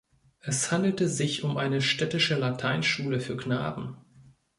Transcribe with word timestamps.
Es 0.39 0.71
handelte 0.71 1.07
sich 1.07 1.43
um 1.43 1.57
eine 1.57 1.79
städtische 1.79 2.33
Lateinschule 2.35 3.19
für 3.19 3.37
Knaben. 3.37 3.97